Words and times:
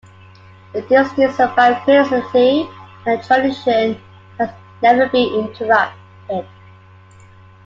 The 0.73 0.81
Disting 0.81 1.31
survived 1.37 1.83
Christianity, 1.83 2.67
and 3.05 3.19
the 3.19 3.23
tradition 3.23 4.01
has 4.39 4.49
never 4.81 5.07
been 5.07 5.31
interrupted. 5.45 6.47